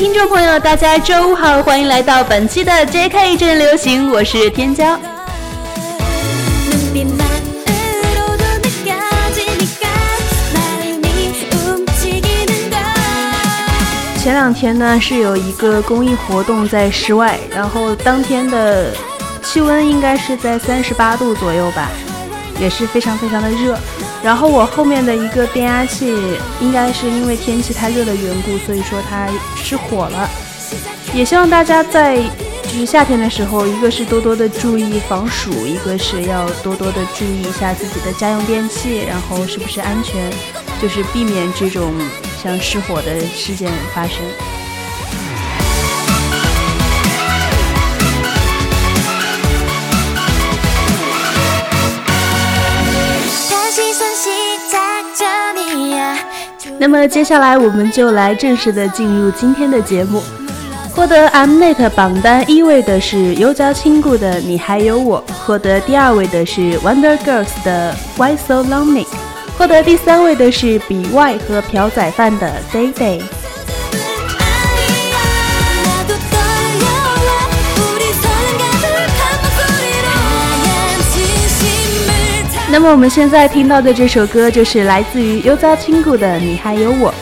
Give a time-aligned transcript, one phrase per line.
[0.00, 4.98] 听众朋友，大家周五好，欢迎来到本期的 JK 真流行，我是天骄。
[14.22, 18.94] 前两天呢是有一个公益活动在室外，然后当天的
[19.42, 21.90] 气温应该是在三十八度左右吧，
[22.58, 23.78] 也是非常非常的热。
[24.22, 26.14] 然后我后面的一个变压器
[26.60, 30.28] 应该是因为天气太热的缘故，所以说它失火了。
[31.14, 32.16] 也希望大家在
[32.64, 40.30] 就是夏天的时候，一个是多多的注意防暑，一个是要多多的注意一下自己的家用电器，然后是不是安全，
[40.80, 41.92] 就是避免这种
[42.42, 44.18] 像失火的事件发生。
[56.80, 60.22] 那么接下来我们就来正式的进入今天的节目。
[60.96, 69.06] 获得 Mnet 榜单一位的是优家亲故的你还有我，获得第二位的是 Wonder Girls 的 Why So Lonely，
[69.58, 73.20] 获得第三位的是 BY 和朴宰范的 Day Day。
[82.72, 87.12] 那么我们现在听到的这首歌就是来自于优家亲故的你还有我。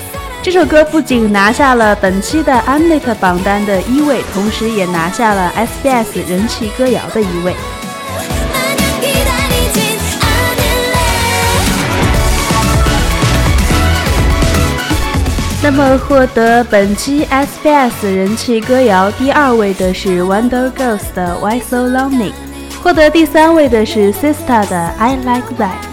[0.43, 7.55] 这首歌不仅拿下了本期的 Mnet 榜单的一位，同时也拿下了 SBS 人气歌谣的一位。
[15.63, 22.33] 那么，获得本期 SBS 人气歌谣第二位的是 Wonder Girls 的 Why So Lonely，
[22.83, 25.88] 获得第三位的是 Sista 的 I Like That。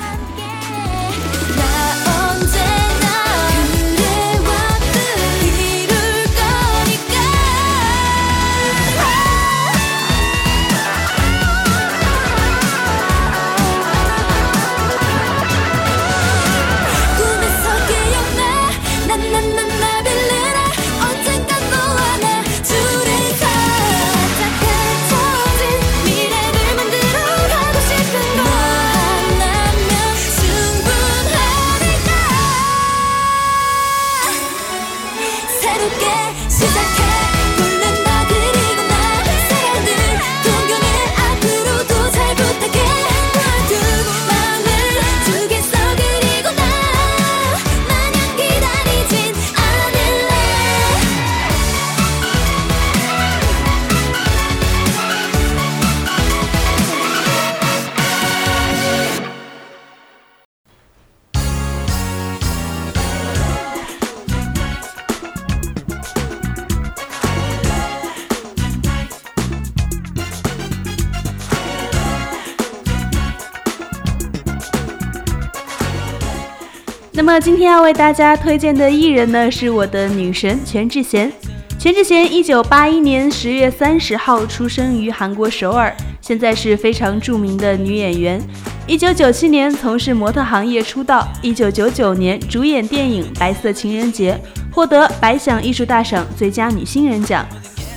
[77.17, 81.31] 那么今天要为大家推荐的艺人呢，是我的女神全智贤。
[81.79, 88.41] 全智贤一九八一年十月三十号出生于韩国首尔，现在是非常著名的女演员。
[88.85, 94.37] 一九九七年从事模特行业出道，一九九九年主演电影《白色情人节》，
[94.75, 97.45] 获得百想艺术大赏最佳女新人奖。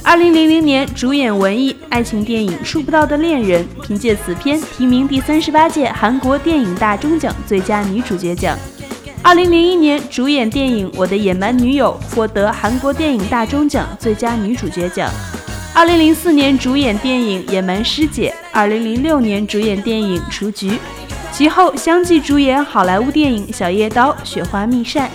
[0.05, 8.57] 二零零零年主演文艺爱情电影《触不到的恋人》，凭借此片提名第三十八届韩国电影大钟奖最佳女主角奖。
[9.23, 15.11] 二零零一年主演电影《我的野蛮女友》，获得韩国电影大钟奖最佳女主角奖。
[15.75, 20.71] 二零零四年主演电影《野蛮师姐》，二零零六年主演电影《雏菊》，
[21.31, 25.07] 其后相继主演好莱坞电影《小夜刀》《雪花秘扇》。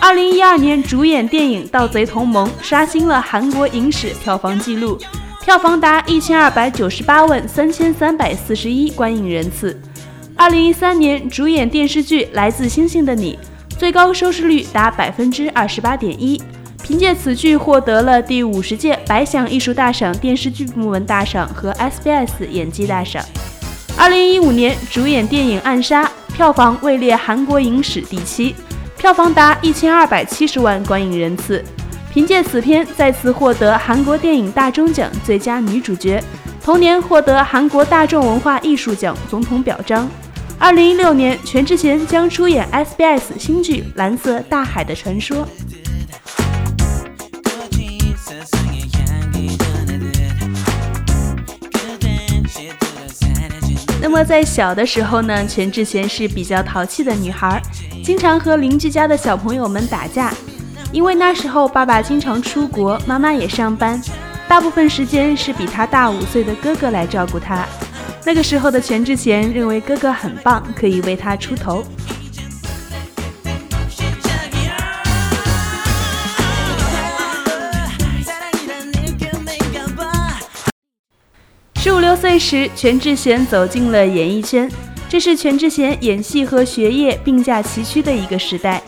[0.00, 4.98] 二零一二年主演电影《盗贼同盟》，刷新了韩国影史票房纪录，
[5.42, 9.78] 票房达一千二百九十八万三千三百四十一观影人次。
[10.44, 13.38] 二零一三年主演电视剧《来自星星的你》，
[13.78, 16.38] 最高收视率达百分之二十八点一，
[16.82, 23.24] 凭借此剧获得了第五十届百想艺术大赏电视剧部门大赏和 SBS 演技大赏。
[23.96, 26.04] 二零一五年主演电影《暗杀》，
[26.34, 28.54] 票房位列韩国影史第七，
[28.98, 31.64] 票房达一千二百七十万观影人次，
[32.12, 36.22] 凭借此片再次获得韩国电影大钟奖最佳女主角，
[36.62, 40.06] 同年获得韩国大众文化艺术奖总统表彰。
[40.58, 45.46] 二零一六年，全智贤将出演 SBS 新剧《蓝色大海的传说》。
[54.00, 57.60] 那么在小的时候呢，全智贤是比较淘气的女孩，
[58.02, 60.32] 经常和邻居家的小朋友们打架。
[60.92, 64.00] 因为那时候爸爸经常出国，妈妈也上班，
[64.46, 67.66] 大部分时间是比她大五岁的哥哥来照顾她。
[68.26, 71.84] 那个时候的全智贤认为哥哥很棒，可以为他出头。
[81.76, 84.70] 十五六岁时，全智贤走进了演艺圈。
[85.06, 88.82] 这是全智贤演戏和学业并驾齐驱的一个时代。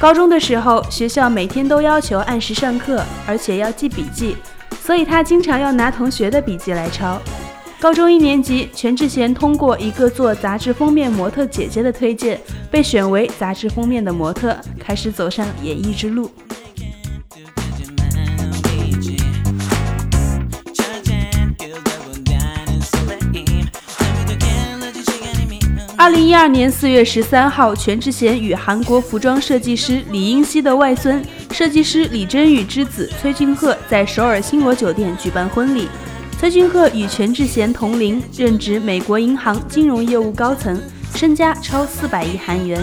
[0.00, 4.34] 高中的时候，学校每天都要求按时上课，而且要记笔记，
[4.82, 7.20] 所以他经常要拿同学的笔记来抄。
[7.80, 12.40] 高中一年级，全智贤通过一个做杂志封面模特姐姐的推荐，
[12.72, 16.28] 被选为杂志封面的模特，开始走上演艺之路。
[25.96, 35.88] 二零一二年四月十三号，全智贤与韩国服装设计师李英熙的外孙、设计师李真宇之子崔俊赫在首尔星罗酒店举办婚礼。
[36.38, 40.80] 崔俊赫与全智贤同龄，任职美国银行金融业务高层，
[41.16, 42.80] 身家超四百亿韩元。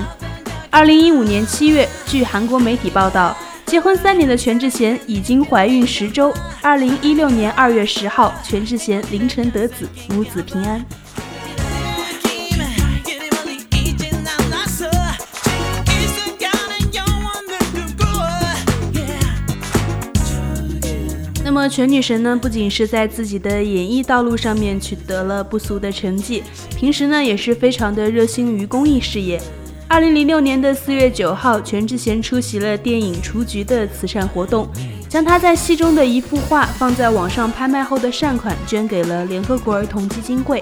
[0.69, 3.33] 二零一五年七月，据韩国媒体报道，
[3.65, 6.33] 结婚三年的全智贤已经怀孕十周。
[6.61, 10.83] 二零一六年二月十号，全智贤凌晨得子，母子平安。
[21.65, 26.43] 么全女神呢，不仅是在自己的演艺道路上面取得了不俗的成绩，
[26.77, 29.41] 平时呢也是非常的热心于公益事业。
[29.87, 34.67] 二零零六年的四月九号，全智贤出席了电影《雏菊》的慈善活动，
[35.09, 40.61] 将她在戏中的一幅画放在网上拍卖后的善款捐给了联合国儿童基金会。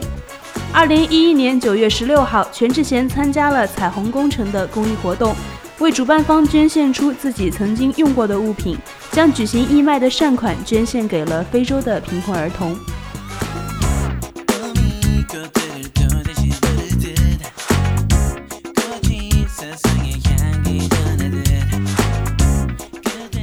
[0.71, 5.35] 二零一一年九月十六号，全智贤参加了彩虹工程的公益活动。
[5.79, 8.77] 为主办方捐献出自己曾经用过的物品，
[9.13, 12.75] 将举行义卖的善款捐献给了非洲的贫困儿童。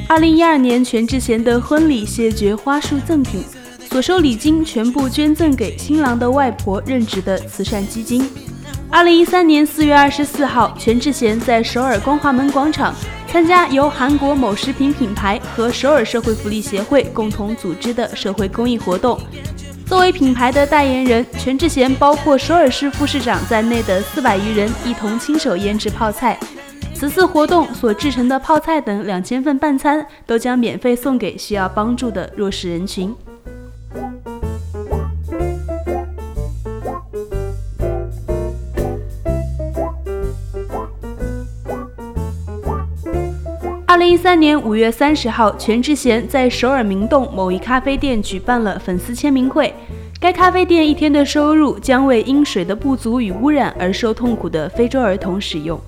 [0.08, 3.44] 二零一二年，全智贤的婚礼谢绝花束赠品，
[3.88, 8.28] 所收礼金全部捐赠给新郎的外婆任职的慈善基金。
[8.90, 12.92] 二零一三年四月二十四号，全智贤在首尔光华门广场
[13.30, 19.16] 参加由韩国某食品品牌和首尔社会福利协会共同组织的社会公益活动。
[19.86, 26.36] 作为品牌的代言人，全智贤包括首尔市副市长在内的四百余人一同亲手腌制泡菜。
[26.92, 33.14] 此次活动所制成的泡菜等两千份半餐都将免费送给需要帮助的弱势人群。
[44.00, 49.74] 零一三年五月三十号，全智贤在首尔明洞某一咖啡店举办了粉丝签名会。
[50.18, 55.78] 该咖啡店一天的收入将为因水的不足与污染而受痛苦的非洲儿童使用。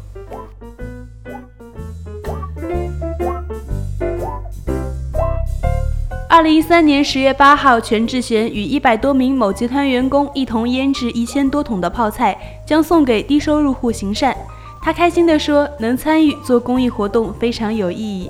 [6.28, 14.36] 二零一三年十月八号，全智贤与一百多名某集团员工一同腌制一千多桶的泡菜，将送给低收入户行善。
[14.84, 18.28] 他开心地说：“能参与做公益活动非常有意义。”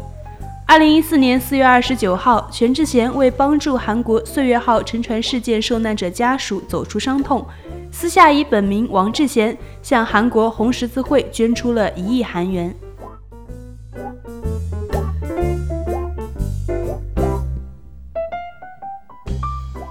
[0.69, 7.47] 二零一四年四月二十九号，全智贤为帮助韩国岁月号沉船事件受难者家属走出伤痛，
[7.91, 12.75] 私下以本名王智贤向韩国红十字会捐出了一亿韩元。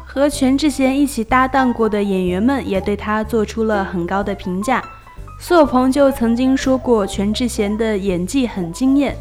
[0.05, 4.83] 和全智贤一起搭档过的演员们也对他做出了很高的评价。
[5.43, 9.17] 苏有朋就曾经说过，全智贤的演技很惊艳。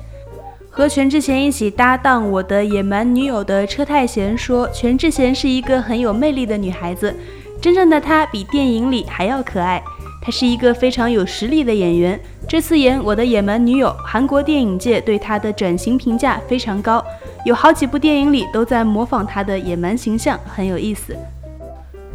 [0.68, 7.16] 和全智贤一起搭档《我的野蛮女友》的车太贤说，全智贤是一个很有魅力的女孩子，
[7.58, 9.82] 真正的她比电影里还要可爱。
[10.20, 12.20] 她是一个非常有实力的演员。
[12.46, 17.02] 这次演《我的野蛮女友》，韩国电影界对她的转型评价非常高，
[17.46, 21.16] 有好几部电影里都在模仿她的野蛮形象，很有意思。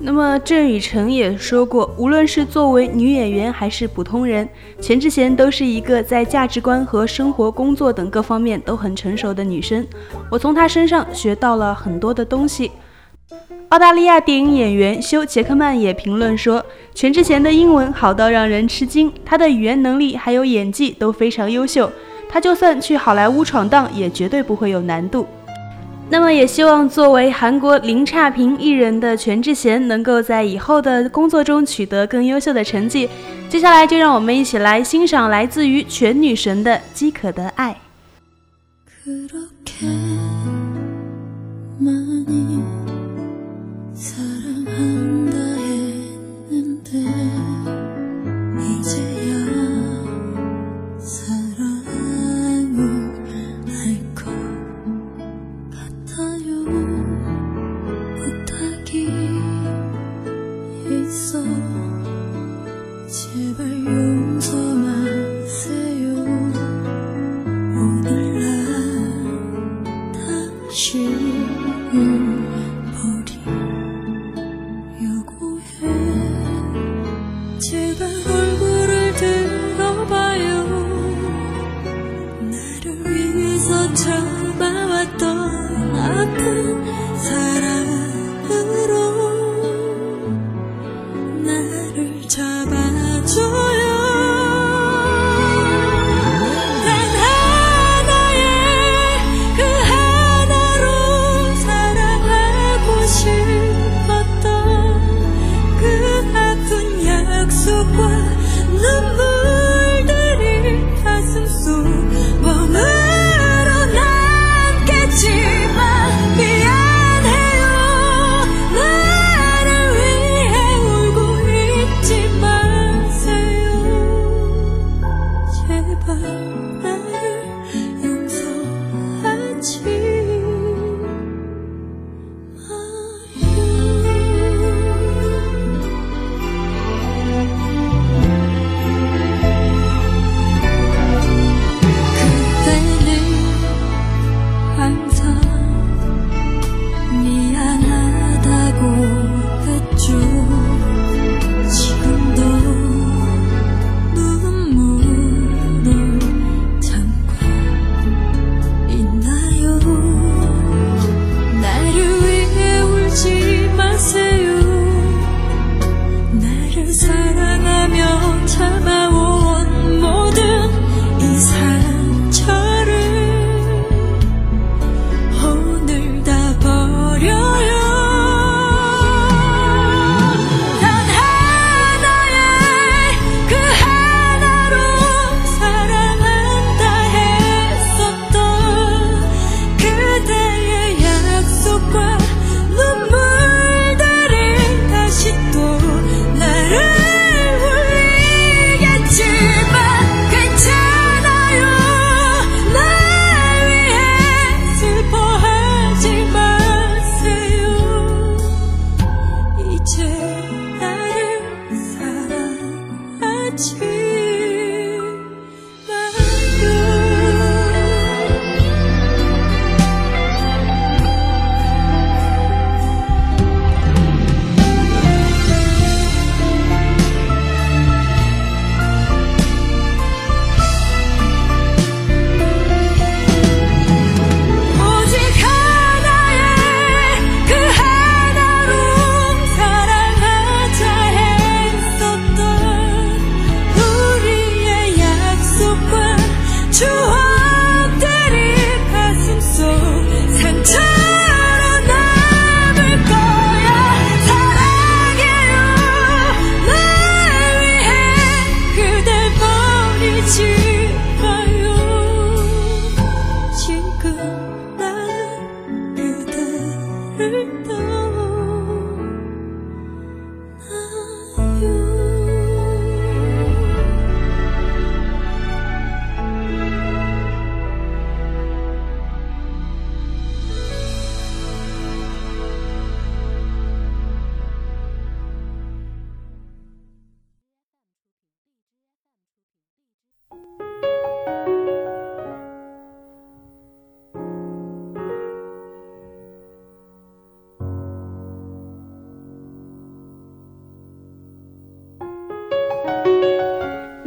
[0.05, 4.47] 那么郑雨成也说过，无论是作为女演员还是普通人，
[4.79, 9.83] 全智贤都是一个在价值观和生活、工作等各方面都很成熟的女生。
[10.29, 12.69] 我从她身上学到了很多的东西。
[13.69, 21.91] 澳大利亚电影演员休·杰克曼也评论说，全智贤的英文好到让人吃惊，她的语言能力还有演技都非常优秀，
[22.29, 25.25] 她就算去好莱坞闯荡也绝对不会有难度。
[26.07, 33.09] 那么也希望作为韩国零差评艺人的全智贤，能够在以后的工作中取得更优秀的成绩。
[33.49, 37.71] 接下来就让我们一起来欣赏来自于全女神的《饥渴的爱》。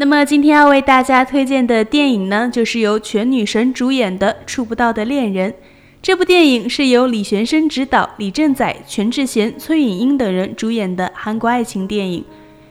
[0.00, 5.50] 那么今天要为大家推荐的电影呢，就是由全女神主演的《触不到的恋人》。
[6.00, 12.24] 这部电影是由李玄生执导，李正宰、全智贤、崔允英等人主演的韩国爱情电影。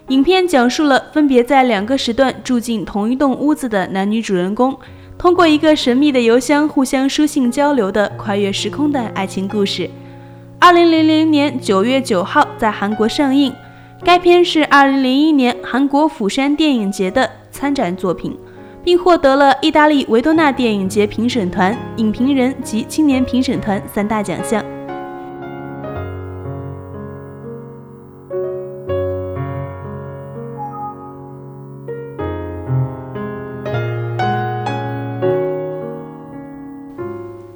[0.08, 4.80] 影片讲述了分别在两个时段住进同一栋屋子的男女主人公，
[5.18, 9.90] 通过一个神秘的邮箱互相书信交流的跨越时空的爱情故事。
[10.60, 13.54] 二零零零年九月九号在韩国上映。
[14.04, 18.38] 该片是二零零一年韩国釜山电影节的参展作品，
[18.84, 24.64] 并获得了意大利维多纳电影节评审团影评人及青年评审团三大奖项。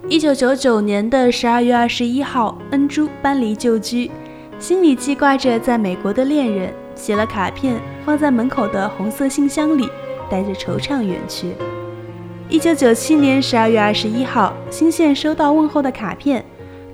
[0.10, 4.12] 一九九九年的十二月二十一号，恩珠搬离旧居，
[4.62, 9.89] 心里记挂着在美国的恋人，写了卡片放在门口的红色信箱里。
[10.30, 11.51] 带着惆怅远去。
[12.48, 16.46] 一九九七年十二月二十一号，新线收到问候的卡片，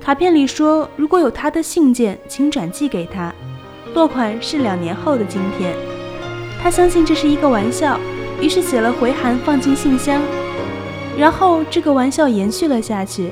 [0.02, 3.32] 卡片里说如果有他的信件，请转寄给他，
[3.94, 5.72] 落款是两年后的今天。
[6.60, 8.00] 他相信这是一个玩笑，
[8.42, 10.20] 于是写了回函放进信箱。
[11.16, 13.30] 然后这个玩笑延续了下去。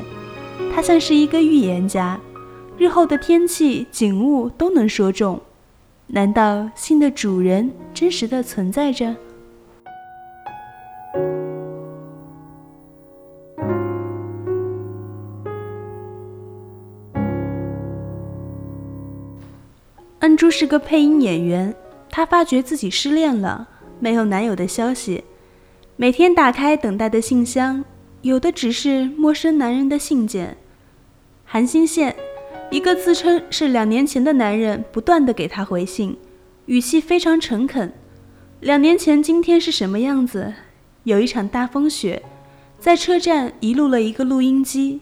[0.72, 2.20] 他像是一个预言家，
[2.78, 5.40] 日后的天气景物都能说中。
[6.08, 9.16] 难道信的主人真实的存在着？
[20.20, 21.74] 恩珠是个配音演员，
[22.10, 23.68] 她发觉自己失恋了，
[24.00, 25.24] 没有男友的消息，
[25.96, 27.86] 每天打开等待的信箱，
[28.22, 30.58] 有的只是陌生男人的信件。
[31.46, 32.16] 韩新线，
[32.72, 36.18] 一个自称是两年前的男人，不断的给她回信，
[36.66, 37.94] 语气非常诚恳。
[38.60, 40.54] 两年前今天是什么样子？
[41.04, 42.24] 有一场大风雪，
[42.80, 45.02] 在车站遗落了一个录音机。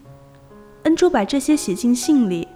[0.83, 2.47] 恩珠把这些写进信里。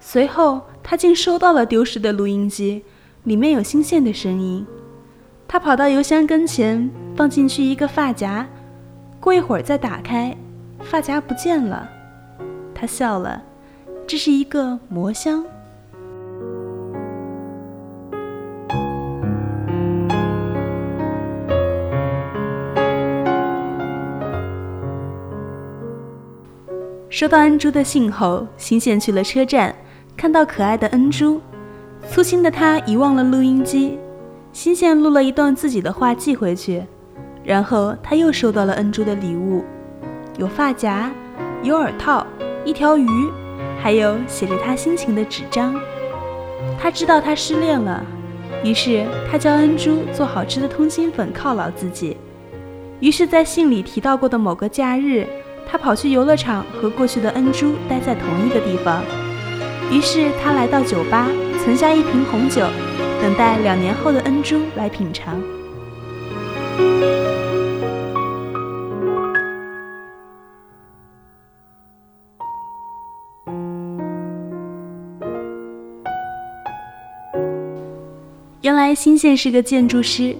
[0.00, 2.82] 随后，他竟收到了丢失的录音机，
[3.24, 4.66] 里面有新鲜的声音。
[5.46, 8.46] 他跑到邮箱跟前，放进去一个发夹，
[9.20, 10.36] 过一会儿再打开，
[10.80, 11.88] 发夹不见了。
[12.74, 13.42] 他笑了，
[14.08, 15.44] 这是一个魔箱。
[27.10, 29.74] 收到恩珠的信后，新线去了车站。
[30.16, 31.38] 看到可爱的恩珠，
[32.08, 33.98] 粗心的他遗忘了录音机，
[34.54, 36.82] 新线录了一段自己的话寄回去，
[37.44, 39.62] 然后他又收到了恩珠的礼物，
[40.38, 41.12] 有发夹，
[41.62, 42.26] 有耳套，
[42.64, 43.06] 一条鱼，
[43.82, 45.74] 还有写着他心情的纸张。
[46.80, 48.04] 他知道他失恋了，
[48.64, 52.16] 于是他教恩珠做好吃的通心粉犒劳自己。
[53.00, 55.26] 于是，在信里提到过的某个假日，
[55.70, 59.02] 他跑去游乐场和过去的恩珠待在同一个地方。
[59.90, 61.28] 于是他来到酒吧，
[61.62, 62.66] 存下一瓶红酒，
[63.22, 65.40] 等待两年后的恩珠来品尝。
[78.68, 80.36] 原来新线是个建筑师，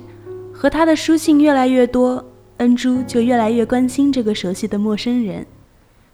[0.52, 2.22] 和他的书信越来越多，
[2.58, 5.46] 恩珠就越来越关心这个熟悉的陌生人。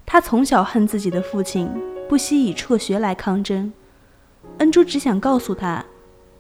[0.07, 1.69] 他从小恨自己的父亲。
[2.09, 3.73] 不惜以辍学来抗争，
[4.59, 5.85] 恩珠只想告诉他，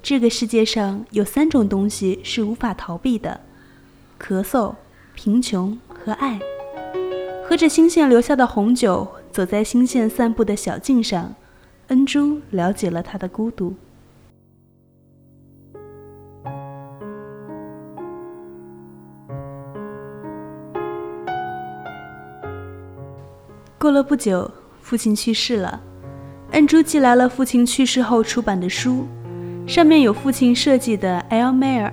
[0.01, 3.41] 这个世界上有三种东西是无法逃避的：
[4.23, 4.77] 咳嗽、
[5.17, 6.39] 贫穷和爱。
[7.45, 11.35] 喝着新线留下的红酒，走在新线散步的小径上，
[11.89, 13.75] 恩珠了解了他的孤独。
[23.85, 24.51] 过了不久。
[24.81, 25.79] 父亲去世了，
[26.53, 29.07] 恩珠寄来了父亲去世后出版的书，
[29.66, 31.92] 上面有父亲设计的 L 梅尔，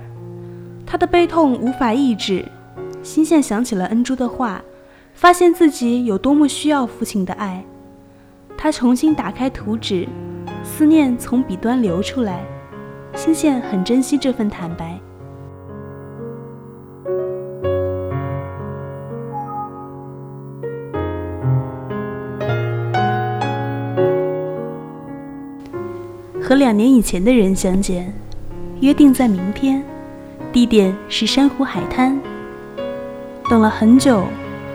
[0.86, 2.46] 他的悲痛无法抑制。
[3.02, 4.62] 新线想起了恩珠的话，
[5.12, 7.62] 发现自己有多么需要父亲的爱。
[8.56, 10.08] 他重新打开图纸，
[10.64, 12.42] 思念从笔端流出来。
[13.14, 14.98] 新线很珍惜这份坦白。
[26.52, 28.12] 和两年以前的人相见，
[28.82, 29.82] 约定在明天，
[30.52, 32.20] 地点是珊瑚海滩。
[33.48, 34.24] 等了很久，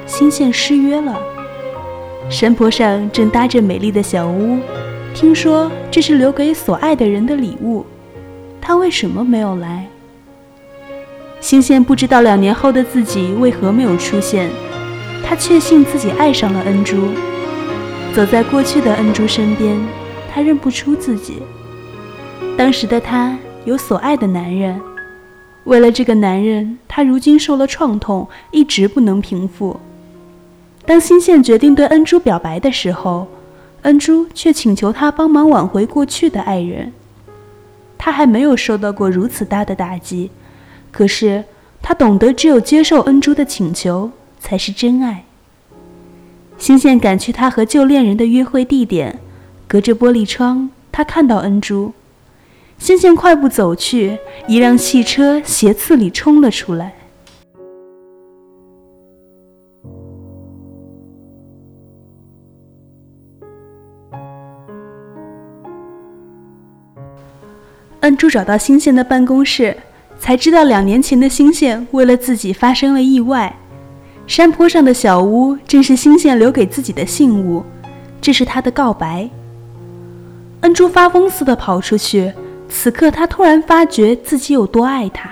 [0.08, 1.22] 新线失约了。
[2.32, 4.58] 山坡上正搭着美丽的小屋，
[5.14, 7.86] 听说这是留给所爱的人的礼物。
[8.60, 9.86] 他为什么没有来？
[11.40, 14.50] 新线不知道两年后的自己为何没有出现。
[15.24, 17.10] 他确信自己爱上了恩珠，
[18.16, 19.78] 走在过去的恩珠身边，
[20.34, 21.44] 他认不出自己。
[22.58, 24.82] 当时的他有所爱的男人，
[25.66, 29.80] 为了这个男人，他如今受了创痛，一直不能平复。
[30.84, 33.28] 当新线决定对恩珠表白的时候，
[33.84, 36.92] 恩珠却请求他帮忙挽回过去的爱人。
[37.96, 40.32] 他还没有受到过如此大的打击，
[40.92, 41.44] 可是
[41.84, 45.26] 他懂得只有接受恩珠的请求才是真爱。
[46.58, 49.20] 新线赶去他和旧恋人的约会地点，
[49.68, 51.94] 隔着玻璃窗，他看到恩珠。
[52.78, 56.94] 新线快步走去，一辆汽车斜刺里冲了出来。
[68.02, 69.76] 恩珠找到新线的办公室，
[70.18, 73.54] 才知道两年前的新线为了自己发生了意外。
[74.28, 77.64] 山坡上的小屋正是新线留给自己的信物，
[78.22, 79.30] 这是他的告白。
[80.62, 82.32] 恩珠发疯似的跑出去。
[82.70, 85.30] 此刻，他突然发觉自己有多爱他。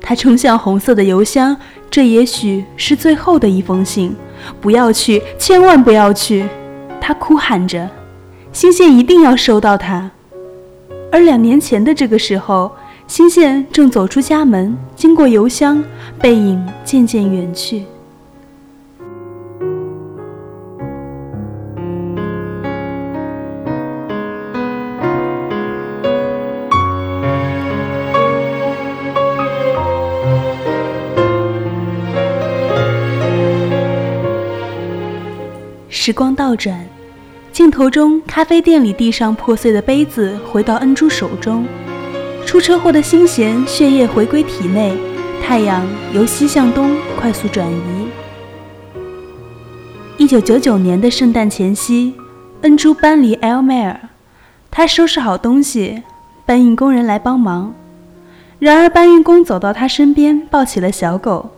[0.00, 1.56] 他冲向红色的邮箱，
[1.90, 4.14] 这也许是最后的一封信。
[4.60, 6.44] 不要去，千万不要去！
[7.00, 7.88] 他哭喊着。
[8.52, 10.10] 新线一定要收到它。
[11.10, 12.70] 而两年前的这个时候，
[13.06, 15.82] 新线正走出家门，经过邮箱，
[16.20, 17.84] 背影渐渐远去。
[36.04, 36.86] 时光倒转，
[37.50, 41.66] 镜头中咖啡店里地上破碎的杯子回到恩珠手中。
[42.44, 44.94] 出车祸的新贤血液回归体内，
[45.42, 48.08] 太阳由西向东快速转移。
[50.18, 52.12] 一九九九年的圣诞前夕，
[52.60, 53.98] 恩珠搬离埃尔梅尔，
[54.70, 56.02] 她收拾好东西，
[56.44, 57.74] 搬运工人来帮忙。
[58.58, 61.52] 然而搬运工走到她身边，抱起了小狗。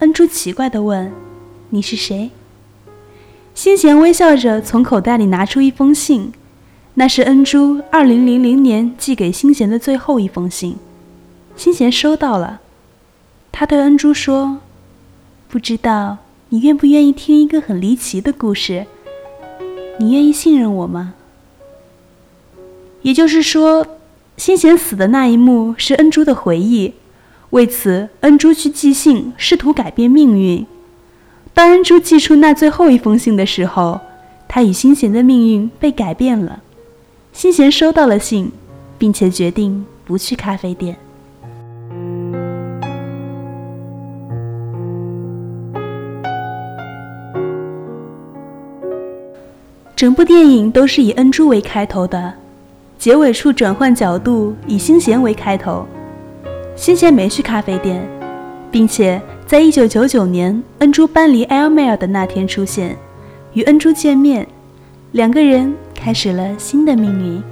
[0.00, 1.12] 恩珠奇怪地问
[1.70, 2.32] ：“你是谁？”
[3.54, 6.32] 新贤微笑着从口袋里拿出一封信，
[6.94, 10.76] 那是恩珠二零零零年寄给新贤的最后一封信。
[11.54, 12.60] 新贤收到了，
[13.52, 14.58] 他对恩珠说
[15.48, 18.86] ：“不知道你愿不愿意听一个很离奇的故事？
[19.98, 21.14] 你愿意信任我吗？”
[23.02, 23.86] 也就是说，
[24.38, 26.94] 新贤死的那一幕是恩珠的回忆，
[27.50, 30.66] 为此恩珠去寄信，试图改变命运。
[31.54, 34.00] 当恩珠寄出那最后一封信的时候，
[34.48, 36.60] 他与新贤的命运被改变了。
[37.32, 38.50] 新贤收到了信，
[38.96, 40.96] 并且决定不去咖啡店。
[49.94, 52.32] 整部电影都是以恩珠为开头的，
[52.98, 55.86] 结尾处转换角度，以新贤为开头。
[56.74, 58.08] 新贤没去咖啡店，
[58.70, 59.20] 并且。
[59.52, 62.96] 在一九九九年，恩珠搬离埃尔梅尔的那天出现，
[63.52, 64.48] 与恩珠见面，
[65.10, 67.42] 两个人开始了新的命运。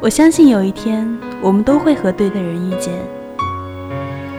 [0.00, 1.06] 我相信有一天，
[1.42, 2.94] 我们都会和对的人遇见。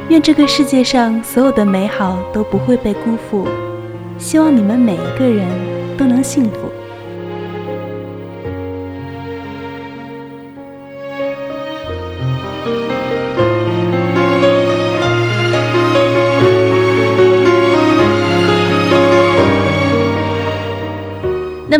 [0.10, 3.48] 愿这个世界上所有的美好都不会被辜负。
[4.18, 5.48] 希望你们每一个人
[5.96, 6.58] 都能幸福。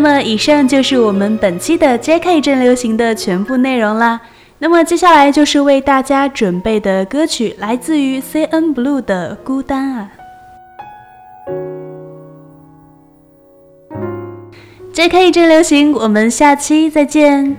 [0.00, 2.40] 么，以上就是我们本期的 J.K.
[2.40, 4.20] 正流行的全部内容啦。
[4.58, 8.74] 那么，接下来就是为大家准备的歌曲，来自于 C.N.
[8.74, 10.10] Blue 的《孤单啊》。
[14.92, 15.30] J.K.
[15.30, 17.56] 正流行，我们下期再见。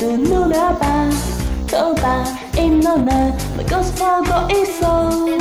[0.03, 0.71] Im no na,
[3.57, 5.37] my ghost fogo iso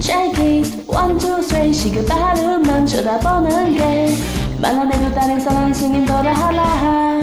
[0.00, 7.20] Check it, one, two, three, 시그 바르만 쳐다보는 게그 다른 사람 승인 돌아 하라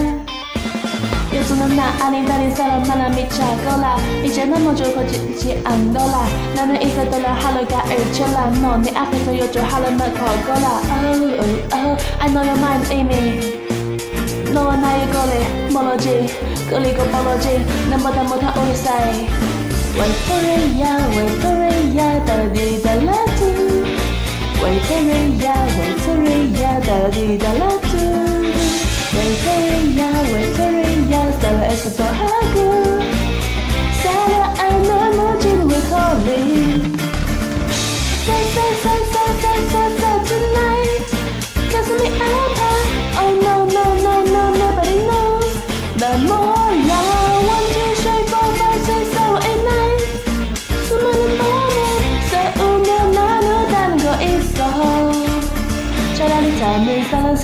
[1.33, 3.97] 요즘은 나 아닌 다른 사람 하나 미쳐거라.
[4.23, 6.25] 이제 넘어져 거짓지 않더라.
[6.55, 8.49] 나는 이제 돌아 하루가 일쳐라.
[8.49, 10.81] 너네 앞에서 요즘 하루만 걸거라.
[10.89, 13.57] Oh, oh, oh, I know your mind, Amy.
[14.53, 16.27] 너와 나의 거래 멀어지
[16.69, 18.91] 格里格保罗金，那么大么他欧塞。
[19.95, 23.39] 维多利亚，维多利亚，达滴达拉嘟。
[24.61, 26.27] 维多利亚，维多利
[26.59, 27.95] 亚，达滴达拉嘟。
[29.13, 30.01] 维多利亚，
[30.33, 32.06] 维多利亚，萨拉埃斯。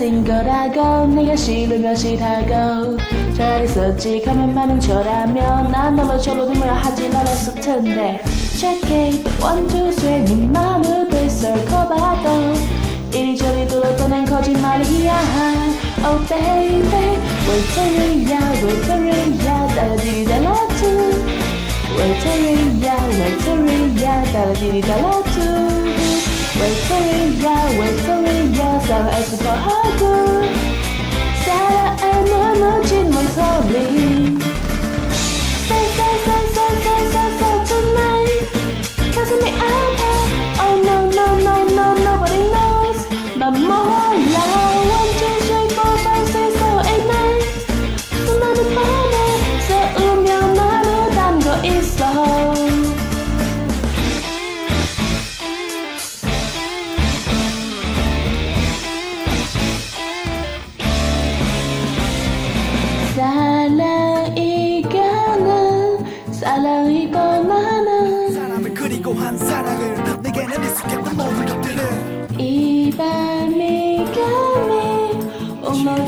[0.03, 2.97] 신거라고 네가 싫으면 싫다고.
[3.37, 5.71] 차라리 솔직하면 많은 쳐라면.
[5.71, 8.21] 난 너로 절로도 뭐라 하지 말았을 텐데.
[8.57, 12.53] Check it one two three 네 맘을 뺏어커봐도
[13.13, 15.13] 이리저리 돌아떠는 거짓말이야
[16.03, 20.83] Oh baby 외톨이야 외톨이야 따라디리 달라두
[21.97, 25.23] 외톨이야 외톨이야 따라디리 달라
[26.62, 30.42] 두 외톨이야 외톨이야 사랑해서 더 하고
[31.44, 33.88] 사랑에 무너진 모서리
[34.18, 34.21] Say